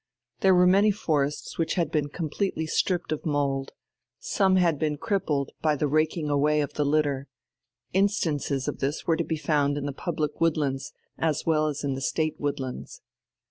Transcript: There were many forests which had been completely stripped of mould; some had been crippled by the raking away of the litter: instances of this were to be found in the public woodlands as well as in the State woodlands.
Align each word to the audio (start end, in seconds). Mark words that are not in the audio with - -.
There 0.39 0.55
were 0.55 0.65
many 0.65 0.89
forests 0.89 1.59
which 1.59 1.75
had 1.75 1.91
been 1.91 2.09
completely 2.09 2.65
stripped 2.65 3.11
of 3.11 3.23
mould; 3.23 3.73
some 4.17 4.55
had 4.55 4.79
been 4.79 4.97
crippled 4.97 5.51
by 5.61 5.75
the 5.75 5.87
raking 5.87 6.27
away 6.27 6.61
of 6.61 6.73
the 6.73 6.83
litter: 6.83 7.27
instances 7.93 8.67
of 8.67 8.79
this 8.79 9.05
were 9.05 9.15
to 9.15 9.23
be 9.23 9.37
found 9.37 9.77
in 9.77 9.85
the 9.85 9.93
public 9.93 10.41
woodlands 10.41 10.91
as 11.19 11.45
well 11.45 11.67
as 11.67 11.83
in 11.83 11.93
the 11.93 12.01
State 12.01 12.39
woodlands. 12.39 13.03